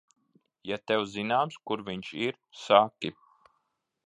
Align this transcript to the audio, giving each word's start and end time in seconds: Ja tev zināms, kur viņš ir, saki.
Ja 0.69 0.79
tev 0.91 1.03
zināms, 1.17 1.59
kur 1.71 1.85
viņš 1.91 2.11
ir, 2.23 2.43
saki. 2.63 3.17